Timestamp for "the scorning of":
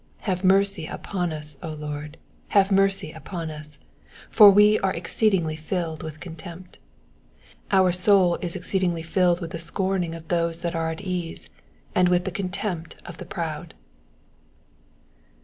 9.51-10.27